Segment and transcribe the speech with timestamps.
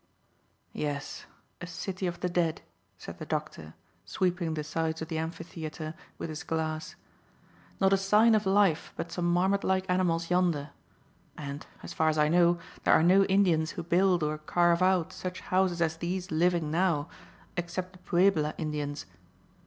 [0.73, 1.27] "Yes;
[1.61, 2.63] a city of the dead,"
[2.97, 6.95] said the doctor, sweeping the sides of the amphitheatre with his glass.
[7.79, 10.71] "Not a sign of life but some marmot like animals yonder.
[11.37, 15.13] And, as far as I know, there are no Indians who build or carve out
[15.13, 17.07] such houses as these living now,
[17.55, 19.05] except the puebla Indians.